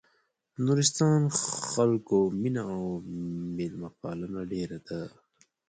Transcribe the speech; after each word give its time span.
د 0.53 0.55
نورستان 0.67 1.21
خلکو 1.71 2.17
مينه 2.41 2.61
او 2.75 2.83
مېلمه 3.55 3.89
پالنه 4.01 4.41
ډېره 4.51 4.77
ده. 4.87 4.99